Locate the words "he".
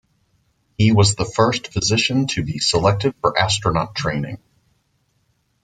0.79-0.91